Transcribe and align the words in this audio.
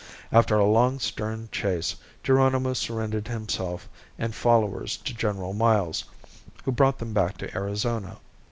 After 0.31 0.55
a 0.57 0.65
long, 0.65 0.97
stern 0.97 1.47
chase 1.51 1.95
Geronimo 2.23 2.73
surrendered 2.73 3.27
himself 3.27 3.87
and 4.17 4.33
followers 4.33 4.97
to 4.97 5.13
General 5.13 5.53
Miles, 5.53 6.05
who 6.63 6.71
brought 6.71 6.97
them 6.97 7.13
back 7.13 7.37
to 7.37 7.55
Arizona. 7.55 8.17